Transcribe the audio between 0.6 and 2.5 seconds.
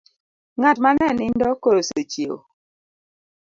mane nindo koro osechiewo.